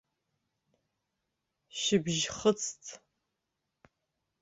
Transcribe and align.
Шьыбжь 1.79 2.25
хыҵт. 2.37 2.83